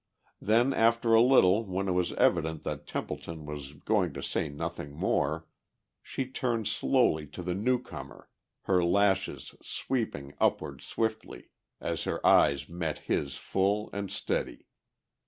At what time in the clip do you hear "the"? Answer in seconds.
7.43-7.53